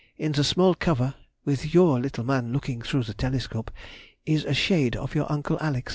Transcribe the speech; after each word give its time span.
In 0.17 0.31
the 0.31 0.43
small 0.43 0.73
cover 0.73 1.13
(with 1.45 1.75
your 1.75 1.99
little 1.99 2.23
man 2.23 2.51
looking 2.51 2.81
through 2.81 3.03
the 3.03 3.13
telescope) 3.13 3.69
is 4.25 4.43
a 4.45 4.53
shade 4.55 4.95
of 4.95 5.13
your 5.13 5.31
Uncle 5.31 5.59
Alex. 5.61 5.89